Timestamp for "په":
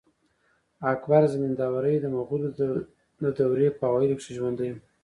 3.77-3.83